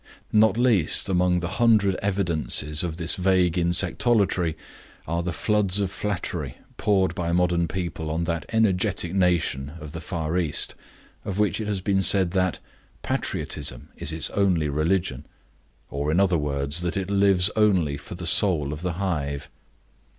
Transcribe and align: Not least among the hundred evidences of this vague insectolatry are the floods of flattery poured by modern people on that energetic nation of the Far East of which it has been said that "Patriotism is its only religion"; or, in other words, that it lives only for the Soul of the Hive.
Not 0.33 0.57
least 0.57 1.09
among 1.09 1.41
the 1.41 1.47
hundred 1.61 1.93
evidences 1.97 2.81
of 2.81 2.97
this 2.97 3.13
vague 3.17 3.55
insectolatry 3.55 4.55
are 5.07 5.21
the 5.21 5.31
floods 5.31 5.79
of 5.79 5.91
flattery 5.91 6.57
poured 6.77 7.13
by 7.13 7.31
modern 7.31 7.67
people 7.67 8.09
on 8.09 8.23
that 8.23 8.47
energetic 8.51 9.13
nation 9.13 9.73
of 9.79 9.91
the 9.91 10.01
Far 10.01 10.39
East 10.39 10.73
of 11.23 11.37
which 11.37 11.61
it 11.61 11.67
has 11.67 11.81
been 11.81 12.01
said 12.01 12.31
that 12.31 12.57
"Patriotism 13.03 13.89
is 13.95 14.11
its 14.11 14.31
only 14.31 14.69
religion"; 14.69 15.27
or, 15.91 16.09
in 16.11 16.19
other 16.19 16.35
words, 16.35 16.81
that 16.81 16.97
it 16.97 17.11
lives 17.11 17.51
only 17.55 17.95
for 17.95 18.15
the 18.15 18.25
Soul 18.25 18.73
of 18.73 18.81
the 18.81 18.93
Hive. 18.93 19.49